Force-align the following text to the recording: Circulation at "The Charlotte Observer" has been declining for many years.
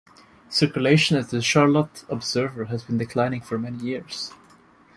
Circulation 0.49 1.15
at 1.17 1.29
"The 1.29 1.43
Charlotte 1.43 2.05
Observer" 2.09 2.65
has 2.65 2.83
been 2.83 2.97
declining 2.97 3.39
for 3.41 3.59
many 3.59 3.77
years. 3.83 4.33